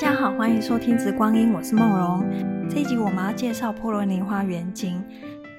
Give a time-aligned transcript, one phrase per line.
[0.00, 2.70] 大家好，欢迎收听《直光阴》，我是梦荣。
[2.70, 5.04] 这一集我们要介绍波罗尼花原精，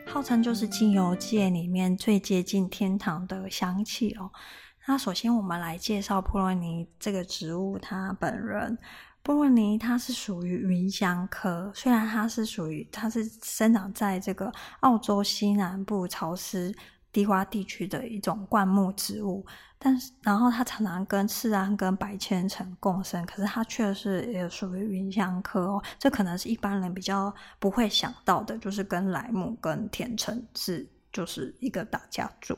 [0.08, 4.32] 号称就是精油界里面最接近天堂的香气哦。
[4.88, 8.78] 那首先我们来介绍波罗尼这个植物，它本人。
[9.22, 14.50] 波罗尼它是属于芸香科，虽然它是属于它是生长在这个
[14.80, 16.74] 澳洲西南部潮湿
[17.12, 19.46] 低洼地区的一种灌木植物。
[19.82, 25.82] 但是，然后它常常跟赤安跟白千层共生，可是它却是也属于芸香科哦。
[25.98, 32.58] 这可能是一般人比较不会想到的，就是跟莱姆跟甜橙是就是一个大家族。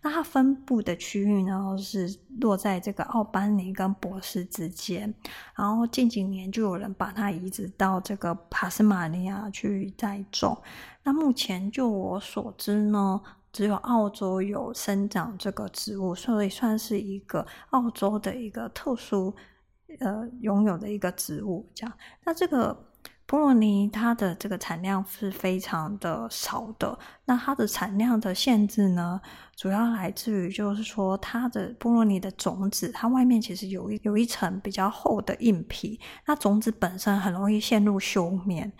[0.00, 5.12] 那它分布的区域呢，是落在这个奥班尼跟博斯之间。
[5.54, 10.56] 然后近几年就有人把它移植到这个帕斯马尼亚去栽种。
[11.02, 13.20] 那目前就我所知呢。
[13.56, 19.34] 只有澳洲有生长这个植物，所以算是一个澳洲的一个特殊
[20.00, 21.66] 呃拥有的一个植物。
[21.74, 22.76] 这样，那这个
[23.24, 26.98] 波罗尼它的这个产量是非常的少的。
[27.24, 29.18] 那它的产量的限制呢，
[29.56, 38.70] 主要来自于就是说它的波罗尼的种子，它外面其实有一有一层比较厚的硬皮，那种子本身很容易陷入休眠。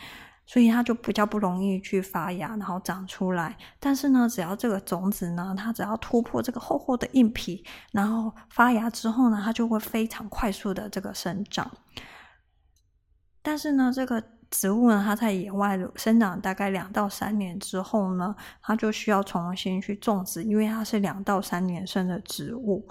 [0.47, 3.57] 所以它就比较不容易去发芽，然后长出来。
[3.81, 11.71] 但是呢，只要这个种子呢，它只要突破这个厚厚的硬皮，然后发芽之后呢，它就会非常快速的这个生长。
[13.43, 22.89] 但是呢，这个植物呢，它在野外生长大概两到三年之后呢，它就需要重新去种植，因为它是两到三年生的植物。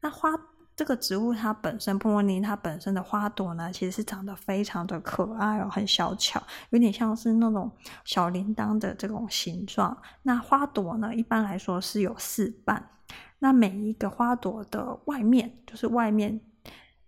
[0.00, 0.30] 那花。
[0.76, 7.70] 这个植物它本身，波罗尼它本身的花朵呢，其实是长得非常的可爱哦，很小巧，有点像是那种
[8.04, 9.96] 小铃铛的这种形状。
[10.22, 12.90] 那花朵呢，一般来说是有四瓣，
[13.38, 16.40] 那每一个花朵的外面，就是外面。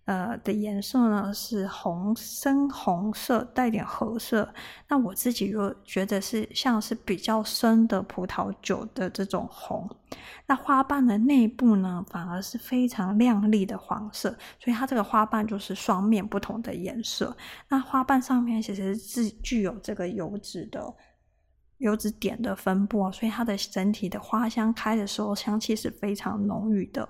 [0.09, 4.55] 呃的颜色呢是红，深红色带点褐色。
[4.89, 9.87] 那我自己又觉得是像是比较深的葡萄酒的这种红。
[10.47, 17.37] 那花瓣的内部呢，反而是非常亮丽的黄色，所以它这个花瓣就是双面不同的颜色。
[17.69, 20.95] 那花瓣上面其实是具有这个油脂的
[21.77, 27.07] 油脂点的分布，所以它的整体的花香开的时候，香气是非常浓郁的。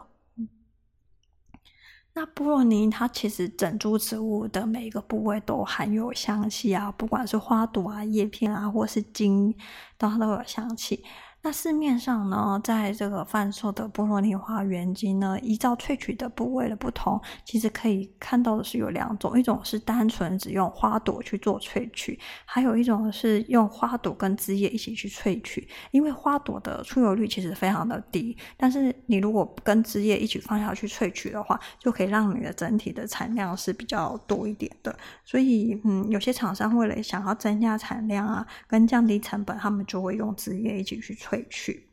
[2.18, 9.54] 那波罗尼它其实整株植物的每一个部位都含有香气啊，不管是花朵啊、叶片啊，或是茎，
[9.96, 11.04] 都它都有香气。
[11.48, 25.66] 那市面上呢，在这个贩售的波罗尼花原精呢，依照萃取的部位的不同，其实可以看到的是有两种，一种是单纯只用花朵去做萃取，还有一种是用花朵跟枝叶一起去萃取。
[25.90, 34.94] 因为花朵的出油率其实非常的低，但是你如果跟枝叶一起放下去萃取的话，就可以让你的整体的产量是比较多一点的。
[35.24, 41.37] 所以，嗯，有些厂商为了想要增加产量啊，跟降低成本，他们就会用枝叶一起去萃。
[41.38, 41.88] 萃取，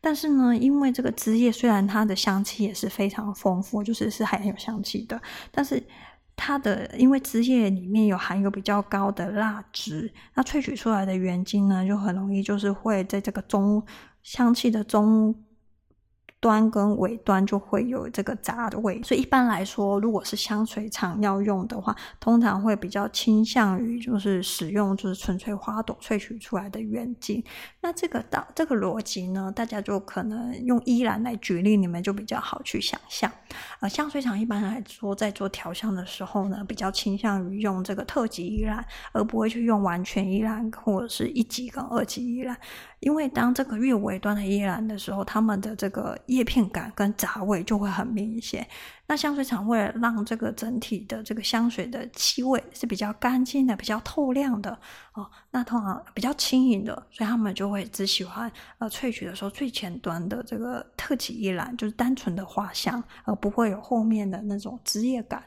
[0.00, 5.20] 但是呢，因为这个枝叶虽然它的香气也是非常丰富，就是是含有香气的，
[5.50, 5.82] 但是
[6.36, 13.82] 它的因为枝叶里面有含有比较高的蜡质，那萃取出来的原精呢，就很容易就是会在这个中
[14.22, 15.34] 香气的中。
[16.40, 27.42] 端跟尾端就会有这个杂味，所以一般来说，如果是香水厂要用的话，通常会比较倾向于就是使用就是纯粹花朵萃取出来的原精。
[27.80, 33.30] 那这个道这个逻辑呢，大家就可能用依兰来举例，你们就比较好去想象。
[33.80, 42.56] 呃，香水厂一般来说在做调香的时候呢，比较倾向于用这个特级依兰，而不会去用完全依兰或者是一级跟二级依兰。
[43.00, 48.66] 因为当这个越尾端的依兰的时候，它们的这个叶片感跟杂味就会很明显。
[49.06, 54.76] 那香水厂为了让这个整体的这个香水的气味是比较干净的、比较透亮的
[55.14, 65.44] 哦，那通常比较轻盈的，所以他们就会只喜欢呃萃取的时候最前端的这个特级依兰，就是单纯的花香，而不会有后面的那种枝叶感。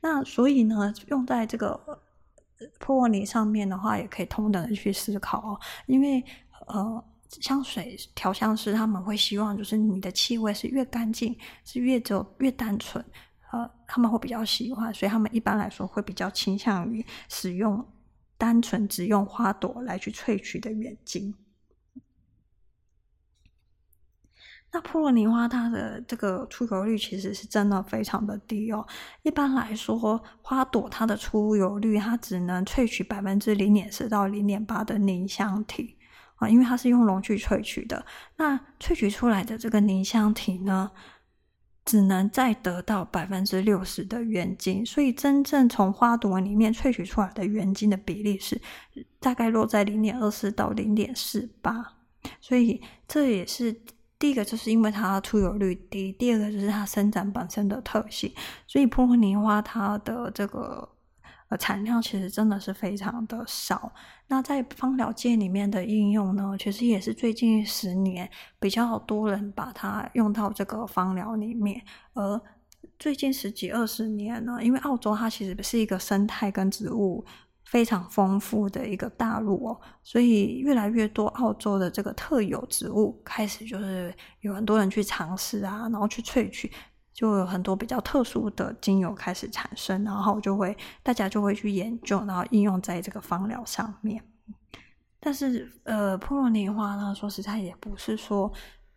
[0.00, 1.80] 那所以呢，用在这个
[2.78, 6.22] 波罗尼上面的话，也可以同等的去思考哦，因为。
[6.66, 7.04] 呃，
[7.40, 13.04] 香水调香师他们会希望，就是你的气味是越干净，是越走越单纯，
[13.52, 17.86] 呃，他们会比较喜欢，所以他们一般来说会比较倾向于使用
[18.36, 21.34] 单纯只用花朵来去萃取的原精。
[24.72, 28.86] 那普罗尼花它的这个出油率其实是真的非常的低哦。
[29.22, 35.96] 一般来说，花朵它的出油率它只能萃取百分之零点四到零点八的凝香体。
[36.40, 38.04] 啊，因为它是用笼去萃取的，
[38.38, 40.90] 那萃取出来的这个凝香体呢，
[41.84, 48.58] 只能再得到百分之六十的原精，所以真正从花朵里面萃取出来的原精的比例是
[49.18, 51.84] 大概落在零点二四到零点四八，
[52.40, 53.78] 所以这也是
[54.18, 58.32] 第一个，就是因为它出油率低；第二个就是它生长本身的特性，
[58.66, 60.88] 所以波罗尼花它的这个。
[61.50, 63.92] 呃，产量其实真的是非常的少。
[64.28, 68.30] 那在芳疗界里面的应用呢，其实也是最近十年
[68.60, 71.82] 比较多人把它用到这个芳疗里面。
[72.14, 72.40] 而
[73.00, 77.24] 最近十几二十年呢，因为澳洲它其实是一个生态跟植物
[77.64, 86.70] 非常丰富的一个大陆哦，所以越来越多澳洲的这个特有植物开始就是有很多人去尝试啊，然后去萃取。
[87.20, 94.24] 就有很多比较特殊的精油开始产生，然后就会大家就会去研究，然后应用在这个芳疗上面。
[95.20, 98.50] 但是，呃，普罗尼花呢，说实在也不是说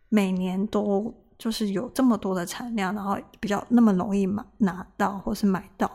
[0.07, 5.91] 每年都就是有这么多的产量，然后比较那么容易买拿到或是买到。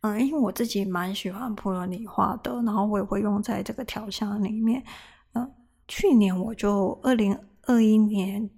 [0.00, 4.82] 嗯，因为我自己蛮喜欢普罗尼花的，然后我也会用在这个调香里面。
[5.34, 5.52] 嗯，
[5.86, 8.48] 去年我就二零二一年。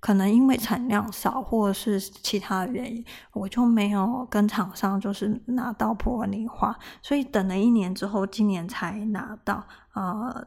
[0.00, 3.04] 可能因为产量少，或者是其他的原因，
[3.34, 9.62] 我就没有跟厂商就是拿到波罗尼花，所以等了一年之后，今年才拿到。
[9.92, 10.46] 呃，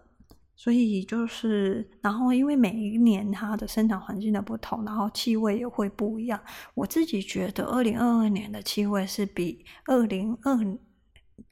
[0.55, 6.39] 所以就是，然后因为每一年它的生长环境的不同，然后气味也会不一样。
[6.73, 10.57] 我自己觉得，二零二二年的气味是比二零二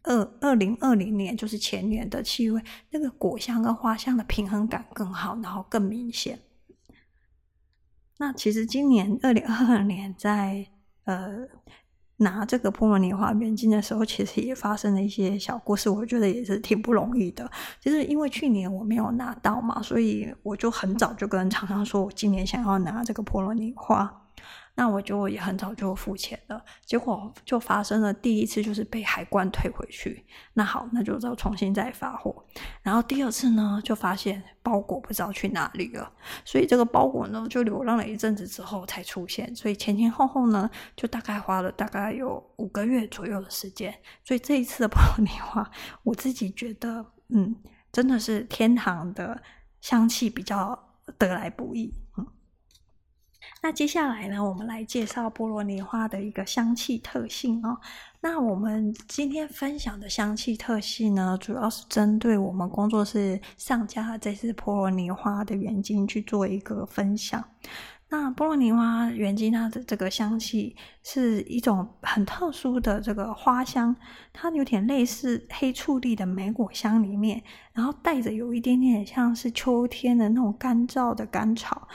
[0.03, 2.61] 二二零二零年，就是前年的气味，
[2.91, 6.39] 那个果香跟花香的平衡感更好，然后更明显。
[8.21, 10.63] 那其实今年二零二二年在
[11.05, 11.39] 呃
[12.17, 17.49] 拿这个波罗尼花边境的时候，其实也发生了一些小故事，我觉得也是挺不容易的。
[17.79, 24.20] 就是因为去年我没有拿到嘛，所以我就很早就跟厂商说，我今年想要拿这个波罗尼花。
[24.75, 30.25] 那我就也很早就付钱了，结果就发生了第一次，就是被海关退回去。
[30.53, 32.43] 那好，那就再重新再发货。
[32.81, 36.11] 然后第二次呢，就发现包裹不知道去哪里了，
[36.45, 39.53] 所以这个包裹呢就流浪了一阵子之后才出现。
[39.55, 43.93] 所以前前后后呢，就大概花了大概有五个月左右的时间。
[44.23, 45.69] 所以这一次的爆米花，
[46.03, 47.55] 我自己觉得，嗯，
[47.91, 49.41] 真的是天堂的
[49.81, 50.77] 香气比较
[51.17, 51.93] 得来不易。
[53.63, 57.77] 那接下来呢，我们来介绍波罗尼花的一个香气特性哦。
[58.19, 67.43] 那我们今天分享的香气特性呢，主要是针对我们工作室上架的这支波罗尼花的原精去做一个分享。
[68.09, 73.95] 那波罗尼花原精它的这个香气是一种很特殊的这个花香，
[74.33, 77.41] 它有点类似黑醋栗的莓果香里面，
[77.73, 81.87] 然后带着有一点点像是秋天的那种干燥的干草。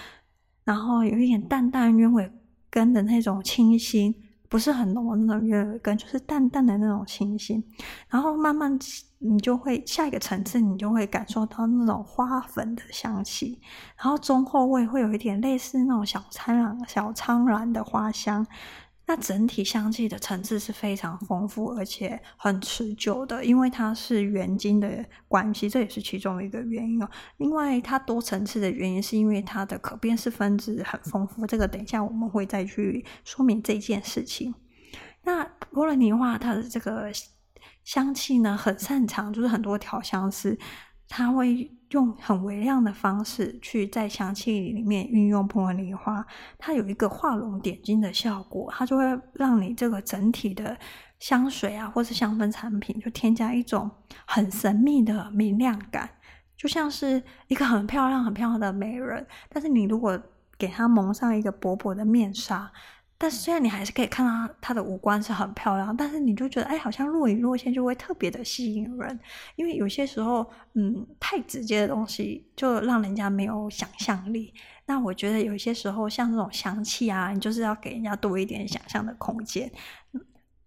[0.66, 2.30] 然后有一点淡淡鸢尾
[2.68, 4.12] 根的那种清新，
[4.48, 7.62] 不是很浓的那种鸢尾根，就是淡淡的那种清新。
[8.08, 8.76] 然后慢慢
[9.18, 13.60] 你就会下一个层次，你就会感受到那种花粉的香气。
[13.96, 18.44] 然后中后味会有一点类似那种小苍兰、小苍兰的花香。
[19.08, 27.08] 那整体香气的层次是非常丰富，而且很持久的，因为它是原精的关系，这也是其中一个原因哦。
[27.36, 34.52] 另外，它多层次的原因是因为它的可辨识分子很丰富，这个等一下我们会再去说明这件事情。
[35.22, 37.10] 那波罗尼花它的这个
[37.84, 40.58] 香气呢，很擅长，就是很多调香师。
[41.08, 46.26] 他会用很微量的方式去在香气里面运用波罗尼花，
[46.58, 50.76] 它有一个画龙点睛的效果，它就会让你这个整体的
[51.18, 53.90] 香水啊，或是香氛产品，就添加一种
[54.26, 56.10] 很神秘的明亮感，
[56.56, 60.20] 就像是一个很漂亮、很漂亮的美人，但是你如果
[60.58, 62.72] 给它蒙上一个薄薄的面纱。
[63.18, 69.18] 但是虽然你还是可以看到它的五官是很漂亮，但是你就觉得哎，好像若隐若现，就会特别的吸引人。
[69.54, 74.52] 因为有些时候，嗯，太直接的东西就让人家没有想象力。
[74.84, 79.70] 那我觉得有些时候，像这种香气啊，你就是要给人家多一点想象的空间。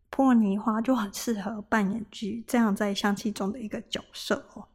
[0.09, 4.67] 波罗尼花就很适合扮演剧这样在香气中的一个角色哦。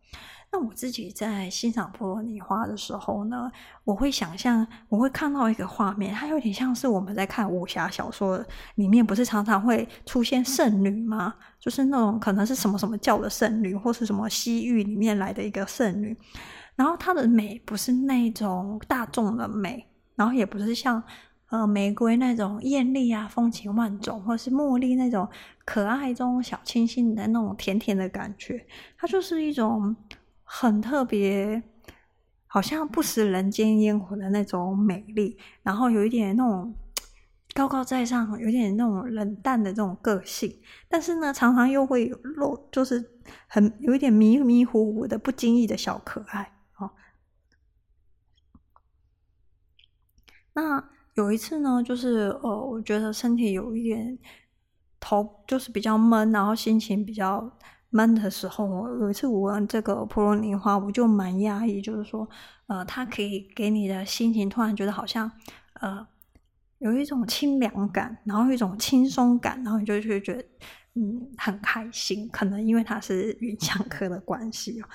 [0.55, 3.51] 那我自己在欣赏波罗尼花的时候呢，
[3.83, 8.41] 我会想象，我会看到一个画面，它有点像是我们在看武侠小说
[8.77, 11.35] 里面，不是常常会出现圣女吗？
[11.59, 16.17] 就是那种可能是什么什么教的圣女，或是什么西域里面来的一个圣女。
[16.77, 19.85] 然后她的美不是那种大众的美，
[20.15, 21.03] 然后也不是像
[21.51, 25.29] 呃玫瑰那种艳丽啊、风情万种，或是茉莉那种
[25.65, 28.65] 可爱中小清新的那种甜甜的感觉。
[28.97, 29.97] 它就是一种。
[30.57, 31.61] 很特别，
[32.47, 36.73] 好像不食人间烟火的那种美丽，然后有一点那种
[37.53, 43.19] 高高在上，有点那种冷淡的这种个性，但是呢，常常又会有露，就是
[43.49, 46.93] 很有一点迷迷糊糊的、不经意的小可爱哦。
[50.53, 54.17] 那有一次呢，就是呃，我觉得身体有一点
[55.01, 57.59] 头，就是比较闷，然后心情比较
[57.95, 62.29] 闷的时候，我有一次我闻这个普罗尼花，我就蛮压抑，就是说，
[62.67, 65.31] 呃，它可以给你的心情突然觉得好像
[65.75, 66.07] 呃。
[66.79, 70.45] 有一种清凉感，然后一种轻松感，然后你就会觉得，
[70.95, 72.29] 嗯，很开心。
[72.29, 74.89] 可能因为它是芸香科的关系哦，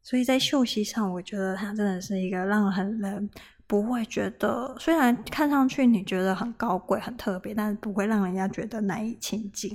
[0.00, 3.28] 所以在休息上，我觉得它真的是一个让很人
[3.66, 9.74] 不会觉得，虽然看上去你觉得很高贵、很特别，但是不会让人家觉得难以亲近。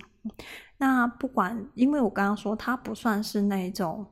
[0.77, 4.05] 那不管，因为我刚刚说它不算是那种。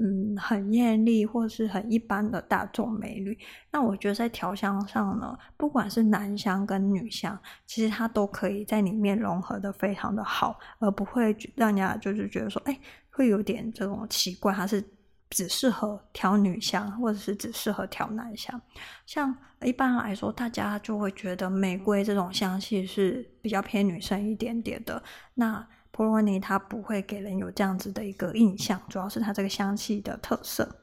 [0.00, 3.36] 嗯，很艳丽或是很一般的大众美女。
[3.72, 12.78] 那我觉得在调香上呢，不管是男香跟女香，其实它都可以在里面融合的非常的好，而不会让人家就是觉得说，哎，
[13.10, 14.80] 会有点这种奇怪，它是
[15.30, 18.60] 只适合调女香，或者是只适合调男香。
[19.06, 25.02] 像一般来说，大家就会觉得玫瑰这种香气是比较偏女生一点点的。
[25.34, 30.82] 那普罗尼它不会给人有这样子的一个印象，主要是它这个香气的特色。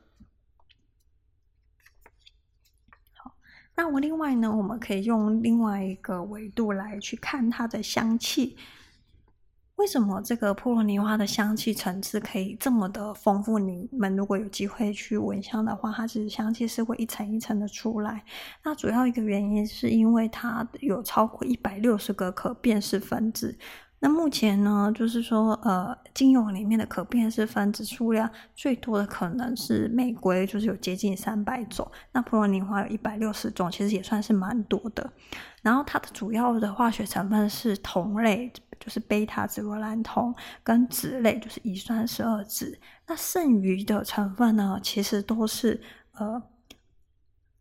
[3.13, 3.35] 好，
[3.75, 8.57] 那我另外呢，我们可以用另外一个维度来去看它的香气。
[9.77, 13.59] 为什么这个波罗尼花的香气层次可以这么的丰富？
[13.59, 18.23] 你们如果有机会去闻香的话，它其实香气是会一层一层的出来。
[18.63, 23.57] 那主要一个原因是因为它有超过一百六十个可辨识分子。
[23.99, 31.89] 那目前呢，就是说，呃，精油里面的可辨识分子数量最多的可能是玫瑰，就是有接近三百种。
[32.11, 35.09] 那普罗尼花有一百六十种，其实也算是蛮多的。
[35.63, 38.51] 然后它的主要的化学成分是酮类，
[38.85, 40.31] 就是贝塔紫罗兰酮，
[40.63, 42.77] 跟酯类，就是乙酸十二酯。
[43.07, 46.39] 那剩余的成分呢，其实都是呃。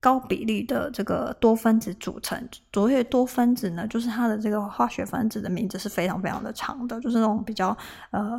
[0.00, 7.74] 高比例的这个多分子组成，卓越多分子呢，就是它的这个化学分子的名字是非常非常的长的，就是那种比较
[8.10, 8.38] 呃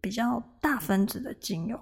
[0.00, 1.76] 比较大分子的精油，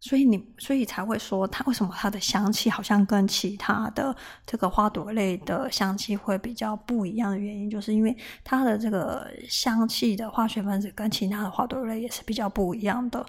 [0.00, 4.16] 所以你所以才会说它为什么它的香气好像跟其他的
[4.46, 13.24] 这个花朵类的香气会比较不一样的原因，就是因为它的这个香气的化学分子跟其他的花朵类也是比较不一样的。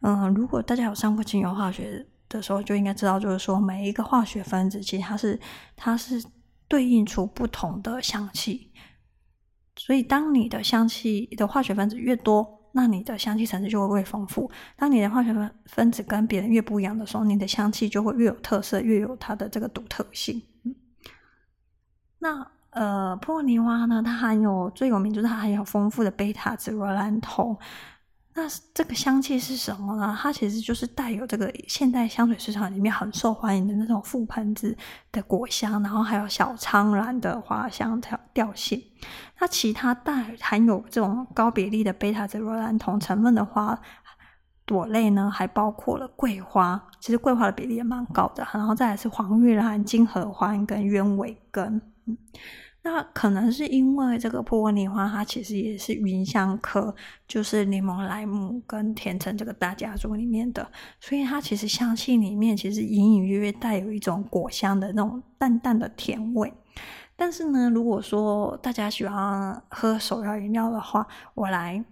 [0.00, 5.38] 嗯，如果大家有上过精油化学的时候，就应该知道，就是说每一个化学分子其实它是
[5.76, 6.22] 它是
[6.66, 8.72] 对应出不同的香气，
[9.76, 14.50] 所以当你的香气的化学分子越多，那你的香气层次就会越丰富。
[14.76, 20.42] 当你的化学分分子跟别人越不一样的时候，你的香气就会越有特色，越有它的这个独特性。
[20.64, 20.74] 嗯，
[22.18, 27.56] 那呃，波罗尼花呢，它含有最有名就是它含有丰富的贝塔紫罗兰酮。
[28.34, 28.42] 那
[28.72, 30.16] 这个香气是什么呢？
[30.20, 34.76] 它其实就是带有这个现代香水市场里面很受欢迎的那种覆盆子
[35.10, 38.80] 的果香，然后还有小苍兰的花香调调性。
[39.40, 43.76] 那其他带含有这种高比例的贝塔紫罗兰酮成分的花
[44.64, 48.46] 朵类呢，还包括了桂花，其实桂花的比例也蛮高的。
[48.52, 51.80] 然后再来是黄玉兰、金合欢跟鸢尾根。
[52.06, 52.16] 嗯
[52.90, 56.94] 那可能是因为这个波罗尼花，它其实也是芸香科，
[57.26, 60.66] 就是柠檬、莱姆跟甜橙这个大家族里面的，
[60.98, 66.50] 所以它其实香气里面其实隐隐约约带有一种果香的那种淡淡的甜味。
[67.14, 71.84] 但是呢，如果说大家喜欢喝手摇饮料的话，我来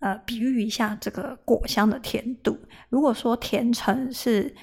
[0.00, 2.58] 呃比喻一下这个果香的甜度。
[2.90, 4.54] 如果说甜橙是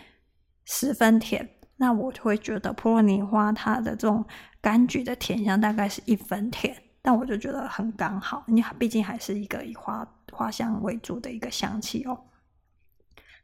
[0.65, 4.23] 十分甜，那我就会觉得普罗尼花它的这种。
[4.61, 12.25] 柑橘的甜香大概是一分甜，但我就觉得很刚好，因为毕竟还是一个以花花香为主的一个香气哦。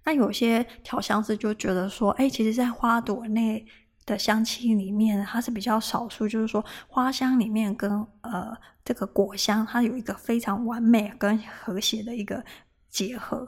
[0.03, 3.65] 那有些调香师就觉得说，哎，其实，在花朵内
[4.05, 12.43] 的香气里面，它是比较少数，就是说花香里面跟呃这个果香，它有一个非常完美跟和谐的一个
[12.89, 13.47] 结合。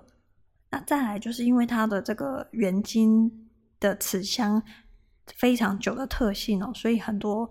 [0.72, 3.47] 那再来就是因为它的这个原精
[3.80, 4.64] 的持香。
[5.36, 7.50] 非常久的特性哦，所以很多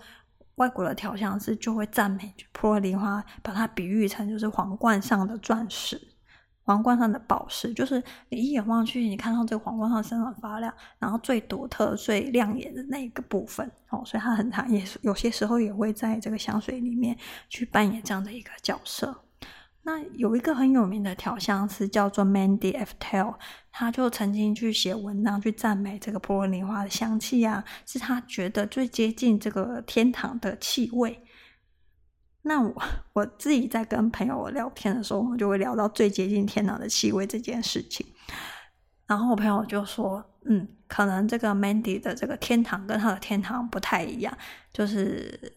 [0.54, 6.00] 外国的调香师就会赞美普罗尼花，把它比喻成就是皇冠上的钻石，
[6.62, 17.14] 皇冠上的宝石，就是你一眼望去，你看到这个皇冠上闪闪发亮，然后最独特、最亮眼的那一个部分哦，所以它很它也有些时候也会在这个香水里面
[17.50, 19.25] 去扮演这样的一个角色。
[19.86, 23.36] 那有一个很有名的调香师叫做 Mandy Eftel，
[23.70, 31.22] 他就曾经去写文章去赞美这个波罗尼花的香气啊，是他觉得最接近这个天堂的气味。
[32.42, 38.04] 那我我自己在跟朋友聊天的时候，我们就会聊到最接近天堂的气味这件事情。
[39.06, 44.36] 然后我朋友就说：“嗯，可能这个 Mandy 的这个天堂跟他的天堂不太一样，
[44.72, 45.56] 就是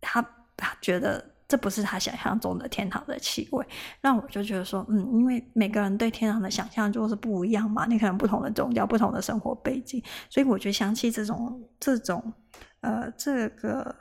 [0.00, 0.20] 他
[0.56, 3.62] 他觉得。”这不是他想象中的天堂的气味，
[4.00, 12.32] 那我就觉得说，嗯，因为每个人对天堂的想象就是不一样嘛，你可能不同的宗教、不同的生活背景，所以我觉得香气这种这种
[12.80, 13.94] 呃这个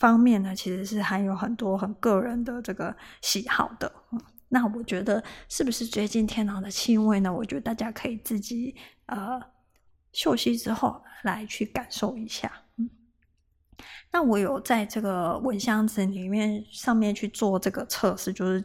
[0.00, 3.92] 方面呢，其实是含有很多很个人的这个喜好的。
[4.10, 7.32] 嗯，那我觉得是不是接近天堂的气味呢？
[7.32, 8.74] 我觉得大家可以自己
[9.06, 9.40] 呃
[10.10, 12.50] 嗅息之后来去感受一下。
[14.12, 18.62] 那我有在这个蚊香纸里面上面去做这个测试，就是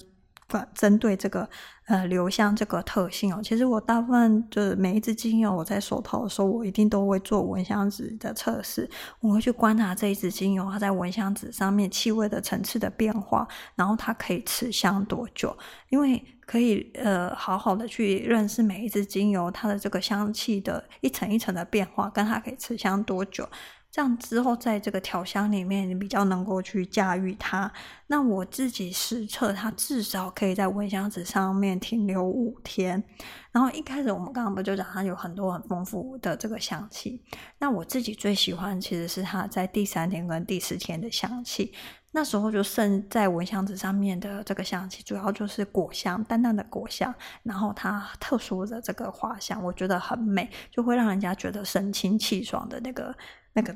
[0.75, 1.50] 针对这个
[1.86, 3.39] 呃留香这个特性哦。
[3.41, 8.89] 其实我大部分就是每一支精油我在手头的时候，我一定都会做蚊香纸的测试。
[9.22, 15.58] 我会去观察这一支精油它在蚊香纸上面气味的层次的变化，然后它可以持香多久？
[15.88, 23.48] 因为可以呃好好的去认识每一支精油它的这个香气的一层一层的变化，跟它可以持香多久。
[23.92, 27.70] 这样之后，在这个调香里面，你比较能够去驾驭它。
[28.08, 33.04] 那我自己实测，它至少可以在蚊香纸上面停留五天。
[33.52, 37.22] 然后一开始我们刚刚不就讲它有很多很丰富的这个香气？
[37.60, 41.74] 那我自己最喜欢其实是它在第三天跟第四天的香气。
[42.14, 53.14] 那时候就剩在蚊香纸上面的这个香气，主要就是果香，淡淡的果香，然后它特殊的这个花香，我觉得很美，就会让人家觉得神清气爽的那个。
[53.53, 53.75] 那个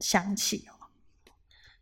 [0.00, 0.74] 香气哦，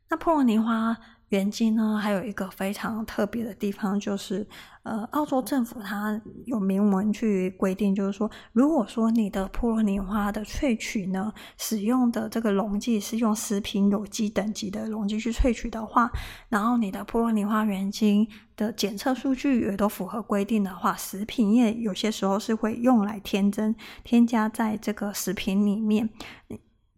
[0.08, 0.96] 那普罗尼花
[1.30, 4.46] 原精呢，还有一个非常特别的地方，就是
[4.82, 16.10] 呃，澳洲政府它有明文去规定，就是说，如果说你的普罗尼花的萃取呢，使用的这个溶剂是用食品有机等级的溶剂去萃取的话，
[16.50, 23.74] 然后你的普罗尼花原精的检测数据也都符合规定的话，食品业有些时候是会用来添增、
[24.04, 26.10] 添加在这个食品里面。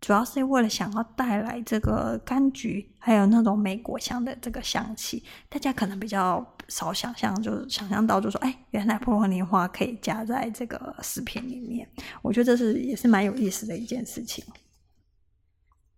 [0.04, 11.88] 主要是为了想要带来这个柑橘，还有那种莓果香的这个香气，大家可能比较少想象，就是想象到就说，哎，原来波罗尼花可以加在这个食品里面，
[12.20, 14.44] 我觉得这是也是蛮有意思的一件事情。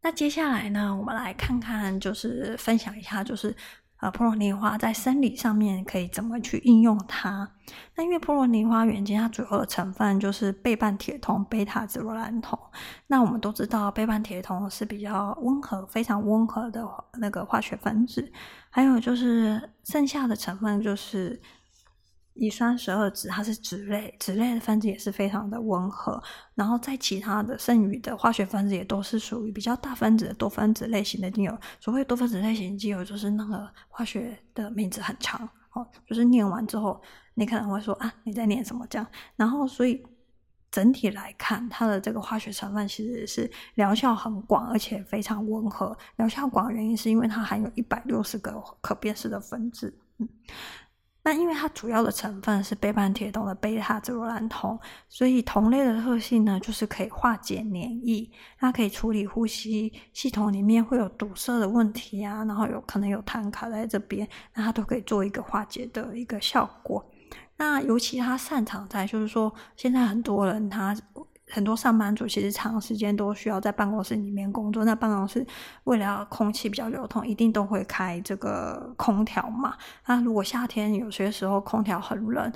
[0.03, 3.53] 那接下来呢，我们来看看，就是分享一下，就是。
[4.01, 7.51] 呃，普罗尼花在生理上面可以怎么去应用它？
[7.95, 12.59] 那因为普罗尼花原精它主要的成分就是倍半铁酮、贝塔紫罗兰酮。
[13.07, 16.87] 那我们都知道，倍半铁酮是比较温和、非常温和的
[17.19, 18.31] 那个化学分子。
[18.71, 21.41] 还有就是剩下的成分就是。
[22.37, 26.23] 乙酸十二酯，它是酯类，酯类的分子也是非常的温和。
[26.55, 31.59] 然后在其他的剩余的化学分子也都是属于比较大分子的多分子类型的精油。
[31.81, 37.01] 所谓多分子类型精油，就是那个化学的名字很长哦，就是念完之后，
[37.35, 39.07] 你可能会说啊，你在念什么这样。
[39.37, 40.03] 然后所以
[40.71, 45.97] 整体来看，它的这个化学成分其实是疗效很广，而且非常温和。
[46.17, 50.29] 疗效广的原因是因为它含有一百六十个可辨识的分子，嗯。
[51.27, 67.05] 那因为它主要的成分是倍半铁酮的贝塔紫罗兰酮，所以酮类的特性呢，就是可以化解黏液，它可以处理呼吸系统里面会有堵塞的问题啊，然后有可能有痰卡在这边，那它都可以做一个化解的一个效果。
[67.57, 70.97] 那尤其它擅长在，就是说现在很多人他。
[71.49, 75.47] 很多上班族其实长时间都需要在办公室里面工作，那办公室
[75.85, 79.77] 为了空气比较流通，一定都会开这个空调嘛。
[80.07, 82.53] 那如果夏天有些时候空调很冷，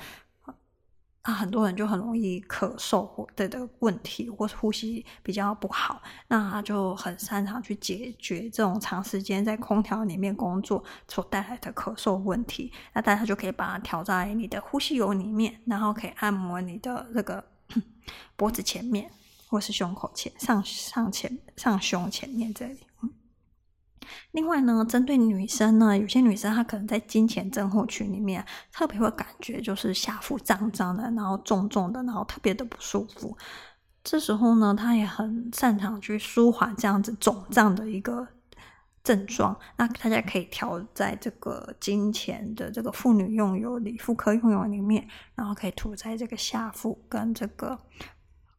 [1.22, 12.72] 啊，很多人就很容易咳嗽或的的问题，或是呼吸比较不好，那他就很擅长去解决这种长时间在空调里面工作所带来的咳嗽问题。
[12.94, 17.44] 那大家就可以把它调在你的呼吸油里面，然后可以按摩你的这个。
[18.36, 19.10] 脖子前面，
[19.48, 22.80] 或是胸口前上上前上胸前面这里。
[23.02, 23.10] 嗯，
[24.32, 33.36] 另外呢，针对女生呢，有些女生她可能在经前症候群里面特别会感觉就是下腹胀胀的，然后重重的，然后特别的不舒服。
[34.02, 38.26] 这时候呢，她也很擅长去舒缓这样子肿胀的一个。
[39.02, 47.78] 症状，那大家可以调在这个金钱的这个妇女用油里、妇科用油里面，然后可以涂在这个下腹跟这个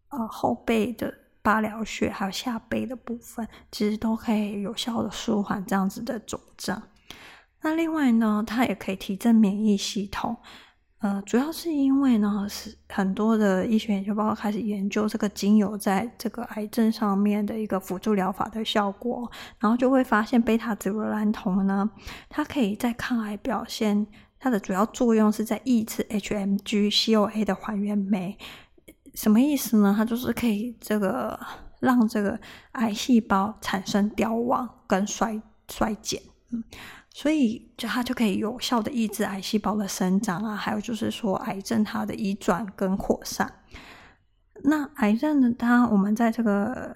[0.10, 6.82] 呃后背的八髎穴，还有下背的部分，其实都可以有效的舒缓这样子的肿胀。
[7.62, 10.38] 那另外呢，它也可以提振免疫系统。
[11.02, 21.90] 呃，主要是因为呢，是很多的医学研究报告开始研究这个精油在这个癌症上面的一个辅助疗法的效果，然后就会发现贝塔紫罗兰酮呢，
[22.30, 24.06] 它可以在抗癌表现，
[24.40, 28.38] 它的主要作用是在抑制 HMG CoA 的还原酶。
[29.16, 29.96] 什么意思呢？
[29.98, 31.40] 它就是可以这个
[31.80, 32.40] 让这个
[32.74, 36.64] 癌细胞产生凋亡跟衰衰减，嗯。
[37.14, 43.54] 所以，就它就可以有效的抑制癌细胞的生长啊，还有就是说，癌症它的移转跟扩散。
[44.64, 46.96] 那癌症呢，它我们在这个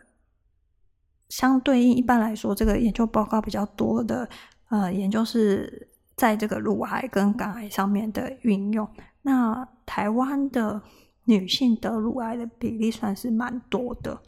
[1.28, 4.30] 相对应，一般来说，这个研究报告比较多的，
[4.70, 8.88] 呃，研究是在这个乳癌跟肝癌上面的运用。
[9.24, 10.82] 那台湾的
[11.26, 14.22] 女性得乳癌的比例算是蛮多的。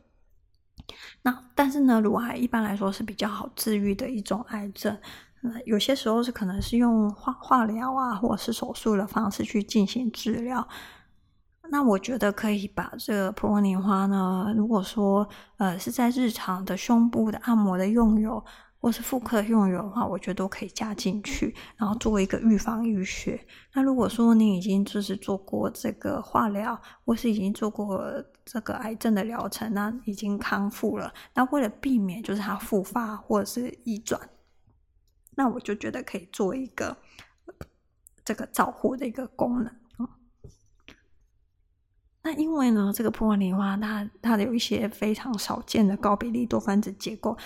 [1.22, 4.98] 那但是呢，乳癌一般来说是比较好治愈的一种癌症。
[5.66, 10.68] 有些时候是可能是用化化疗啊，或者是手术的方式去进行治疗。
[11.70, 18.42] 那我觉得可以把这个普罗尼花呢，如果说呃是在日常的胸部的按摩的用油，
[18.80, 23.46] 或是妇科用油的话，我觉得都可以加进去，然后作为一个预防淤血。
[23.74, 28.02] 那如果说你已经就是做过这个化疗，或是已经做过
[28.46, 34.18] 这个癌症的疗程，那已经康复了，那为了避免就是它复发或者是移转。
[35.38, 36.98] 那我就觉得可以做一个
[38.26, 39.72] 这个照护的一个功能。
[42.24, 47.38] 那因为呢，这个普罗尼花它它有一些非常少见的高比例多分子结构。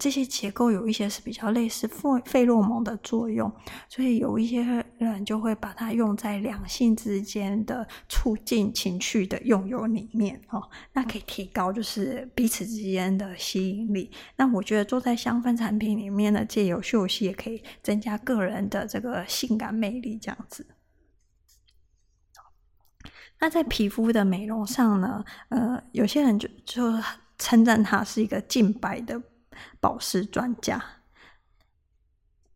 [0.00, 3.52] 这些结构有一些是比较类似费费洛蒙的作用，
[3.86, 4.62] 所以有一些
[4.96, 10.62] 人就会把它用在两性之间的促进情趣的用油里面哦，
[10.94, 14.10] 那可以提高就是彼此之间的吸引力。
[14.36, 20.66] 那我觉得做在香氛产品里面呢，借由嗅息也可以增加个人的这个性感魅力，这样子。
[23.38, 26.82] 那在皮肤的美容上呢，呃，有些人就就
[27.36, 29.22] 称赞它是一个净白的。
[29.80, 30.82] 保湿专家，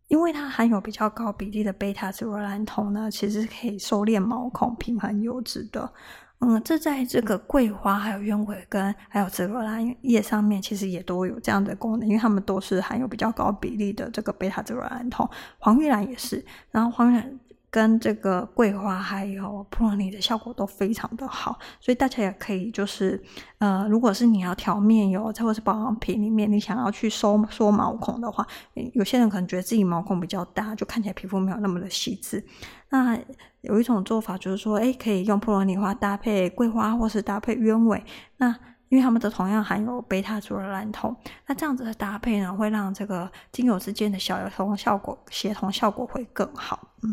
[0.08, 5.92] 因为它含有比较高比例的贝塔紫罗兰酮呢，其实可以收敛毛孔、平衡油脂的。
[6.40, 15.28] 嗯，这在这个桂花、还有鸢尾根、还有紫罗兰叶上面，其实也都有这样的功能，因为它们都是含有比较高比例的这个贝塔紫罗兰酮。
[15.58, 17.40] 黄玉兰也是，然后黄玉兰。
[17.74, 23.20] 跟这个桂花还有普罗尼的效果都非常的好，所以大家也可以就是，
[23.58, 28.46] 呃，如果是你要调面油，或者是保养品里面，你想要去收缩毛孔的话，
[28.92, 32.44] 有些人可能觉得自己毛孔比较大，就看起来皮肤没有那么的细致。
[32.90, 33.18] 那
[33.62, 38.04] 有一种做法就是说，诶，可以用普罗尼花搭配桂花，或是搭配鸢尾，
[38.36, 38.56] 那
[38.88, 41.12] 因为它们都同样含有贝塔族的蓝酮，
[41.48, 47.12] 那这样子的搭配呢，会让这个精油之间的小油同效果协同效果会更好，嗯。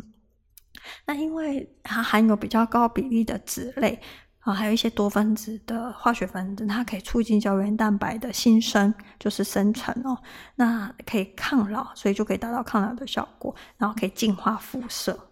[1.06, 4.00] 那因为它含有比较高比例的脂类
[4.39, 10.17] 啊，还有一些多分子的化学分子，它可以促进胶原蛋白的新生，就是生成哦。
[10.56, 15.28] 那可以抗老，所以就可以达到抗老的效果，然后可以净化肤色。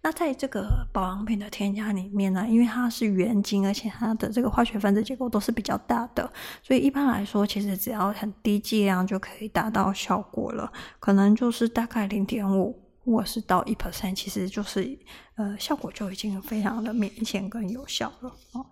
[0.00, 6.30] 那在这个保养品的添加里面呢，因为它是原精，而且它的这个化学分子结构都是比较大的，
[6.62, 12.85] 所以一般来说，其实只要很低剂量就可以达到效果了，可能就是大概零点五。
[13.06, 14.98] 或是到一 percent，其实就是
[15.36, 18.66] 呃效果就已经非常的明显跟有效了哦。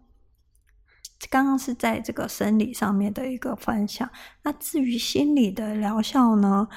[1.30, 4.10] 刚刚是在这个生理上面的一个分享，
[4.42, 6.68] 那至于心理的疗效呢？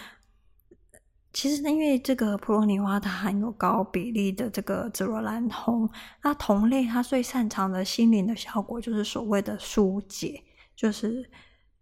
[1.34, 5.88] 其实因为这个普罗尼花它含有高比例的这个紫罗兰酮，
[6.24, 10.44] 那同类它最擅长的心灵的效果就是所谓的疏解，
[10.76, 11.30] 就是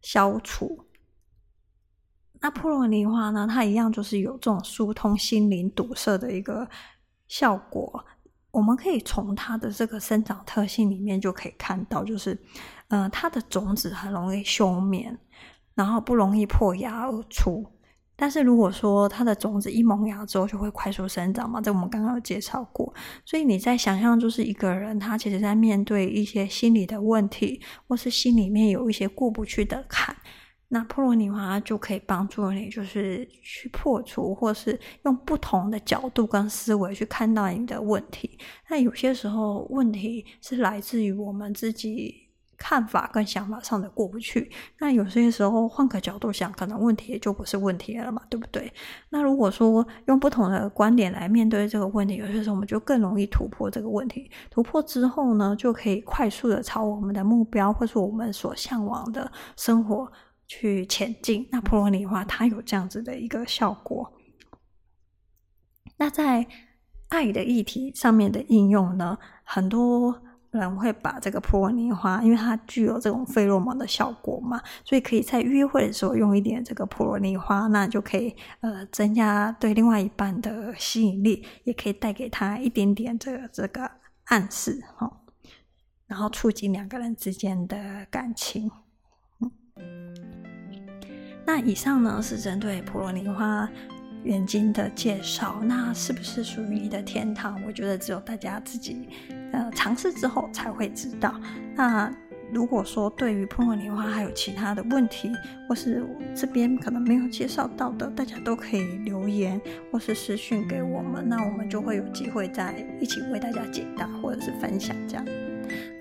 [0.01, 0.84] 消除。
[2.45, 6.69] 那普罗尼花呢，它一样就是有这种疏通心灵堵塞的一个
[7.27, 8.05] 效果。
[8.51, 12.39] 我们可以从它的这个生长特性里面就可以看到，就是，
[12.89, 15.17] 呃，它的种子很容易休眠，
[15.73, 17.65] 然后不容易破芽而出。
[18.15, 22.93] 但是如果说它的种子一萌芽之后，就会快速生长嘛，这我们刚刚有介绍过。
[23.25, 30.15] 所以你在想象，就是一个人他其实在面对一些心理的问题，或是心里面有一些过不去的坎。
[30.67, 38.37] 那破罗尼花就可以帮助你，就是去破除，或是用不同的角度跟思维去看到你的问题。
[38.69, 42.15] 那有些时候问题是来自于我们自己
[42.57, 44.51] 看法跟想法上的过不去。
[44.79, 48.71] 那有些时候换个角度想，可能问题也就不是问题了嘛，对不对？
[49.09, 54.31] 那如果说用不同的观点来面对这个问题，有些时候我们就更容易突破这个问题。
[54.49, 60.11] 突破之后呢，就可以快速的朝我们的目标，或是我们所向往的生活。
[60.47, 64.13] 去前进，那普罗尼花它有这样子的一个效果。
[65.97, 66.45] 那在
[67.09, 83.89] 爱的议题上面的应用呢，很多人会把这个普罗尼花，因为它具有这种费洛蒙的效果嘛，所以可以在约会的时候用一点这个普罗尼花，那就可以呃增加对另外一半的吸引力，也可以带给他一点点这个这个
[84.25, 85.21] 暗示哈，
[86.07, 88.69] 然后促进两个人之间的感情。
[91.45, 93.69] 那以上呢是针对普罗尼花。
[94.23, 97.61] 圆晶的介绍，那是不是属于你的天堂？
[97.67, 99.07] 我觉得只有大家自己
[99.51, 101.39] 呃尝试之后才会知道。
[101.75, 102.11] 那
[102.51, 105.31] 如果说对于普罗尼花还有其他的问题，
[105.69, 109.61] 或是我这边可能没有介绍到的，大家都可以留言
[109.91, 115.23] 或是私讯给我们，那我们就会有机会再一起为大家解答或者是分享这样。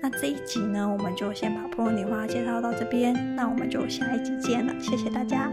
[0.07, 5.51] 那这一集呢，我们就先把波罗尼花介绍到这边，那我们就下一集见了，谢谢大家。